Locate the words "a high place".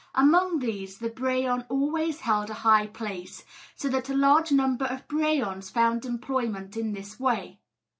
2.49-3.45